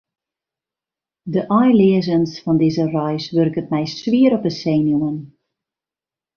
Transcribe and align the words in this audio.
De 1.33 1.41
einleazens 1.59 2.33
fan 2.43 2.57
dizze 2.61 2.85
reis 2.97 3.25
wurket 3.35 3.71
my 3.73 3.83
swier 3.97 4.31
op 4.37 4.43
'e 4.47 4.53
senuwen. 4.61 5.17